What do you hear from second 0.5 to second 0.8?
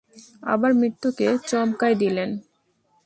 আবার